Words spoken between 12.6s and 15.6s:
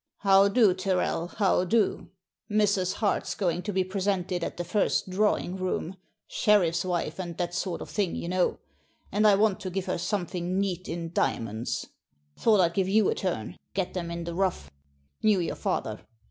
I'd give you a turn— ^get them in the rough. Knew your